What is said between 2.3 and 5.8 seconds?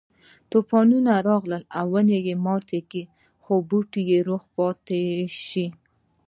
ماته کړه خو بوټی روغ پاتې شو.